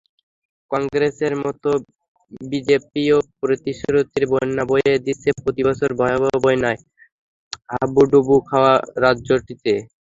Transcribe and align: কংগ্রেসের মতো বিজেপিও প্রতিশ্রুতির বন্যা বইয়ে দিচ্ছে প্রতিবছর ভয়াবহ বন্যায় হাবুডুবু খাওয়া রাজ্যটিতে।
কংগ্রেসের 0.71 1.33
মতো 1.43 1.69
বিজেপিও 2.49 3.17
প্রতিশ্রুতির 3.39 4.23
বন্যা 4.31 4.63
বইয়ে 4.69 4.95
দিচ্ছে 5.05 5.29
প্রতিবছর 5.41 5.89
ভয়াবহ 5.99 6.33
বন্যায় 6.43 6.79
হাবুডুবু 7.71 8.35
খাওয়া 8.49 8.73
রাজ্যটিতে। 9.03 9.73